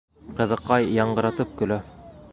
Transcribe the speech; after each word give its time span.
Ҡыҙыҡай 0.39 0.89
яңғыратып 0.95 1.55
көлә. 1.63 1.79